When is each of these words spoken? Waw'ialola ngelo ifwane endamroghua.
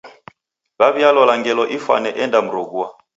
Waw'ialola 0.79 1.33
ngelo 1.39 1.63
ifwane 1.77 2.09
endamroghua. 2.23 2.87